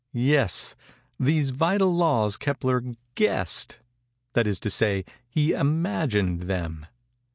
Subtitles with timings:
[0.13, 2.81] Yes!—these vital laws Kepler
[3.13, 6.87] guessed—that is to say, he imagined them.